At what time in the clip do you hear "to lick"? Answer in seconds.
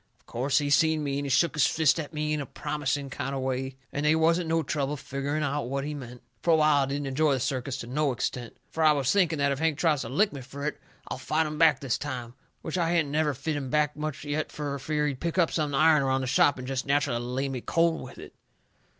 10.01-10.33